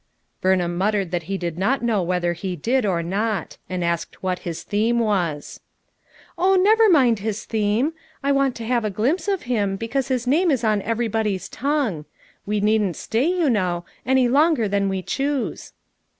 [0.41, 4.39] Burnham muttered that he did not know whether he did, or not; and asked what
[4.39, 5.59] his theme was.
[6.39, 7.93] "Oh, never mind his theme;
[8.23, 11.47] I want to have a glimpse of him, because his name is on every body's
[11.47, 12.05] tongue.
[12.47, 15.71] We needn't stay, you know, any longer than we choose."